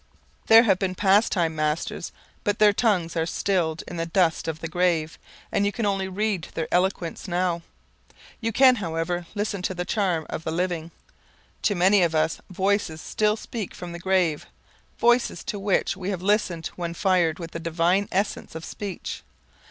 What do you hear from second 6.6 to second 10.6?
eloquence now. You can, however, listen to the charm of the